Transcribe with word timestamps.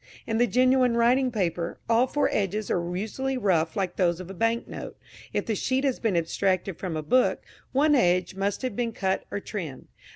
In 0.25 0.39
the 0.39 0.47
genuine 0.47 0.97
writing 0.97 1.29
paper, 1.31 1.77
all 1.87 2.07
four 2.07 2.27
edges 2.33 2.71
are 2.71 2.97
usually 2.97 3.37
rough 3.37 3.75
like 3.75 3.97
those 3.97 4.19
of 4.19 4.31
a 4.31 4.33
bank 4.33 4.67
note. 4.67 4.97
If 5.31 5.45
the 5.45 5.53
sheet 5.53 5.83
has 5.83 5.99
been 5.99 6.17
abstracted 6.17 6.79
from 6.79 6.97
a 6.97 7.03
book, 7.03 7.43
one 7.71 7.93
edge 7.93 8.33
must 8.33 8.63
have 8.63 8.75
been 8.75 8.93
cut 8.93 9.25
or 9.29 9.39
trimmed. 9.39 9.89